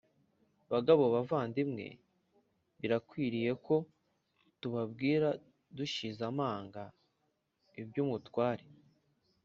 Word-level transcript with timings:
Bagabo 0.71 1.03
bavandimwe 1.15 1.85
birakwiriye 2.79 3.51
ko 3.65 3.75
tubabwira 4.59 5.27
dushize 5.77 6.21
amanga 6.31 6.81
iby 7.81 7.97
umutware 8.05 8.65